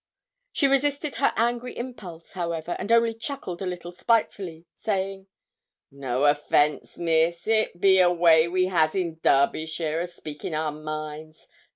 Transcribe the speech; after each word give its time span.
She 0.51 0.65
resisted 0.67 1.13
her 1.17 1.31
angry 1.35 1.77
impulse, 1.77 2.31
however, 2.31 2.75
and 2.79 2.91
only 2.91 3.13
chuckled 3.13 3.61
a 3.61 3.67
little 3.67 3.91
spitefully, 3.91 4.65
saying, 4.73 5.27
'No 5.91 6.25
offence, 6.25 6.97
miss: 6.97 7.45
it 7.45 7.79
be 7.79 7.99
a 7.99 8.11
way 8.11 8.47
we 8.47 8.65
has 8.65 8.95
in 8.95 9.19
Derbyshire 9.21 10.01
o' 10.01 10.05
speaking 10.07 10.55
our 10.55 10.71
minds. 10.71 11.47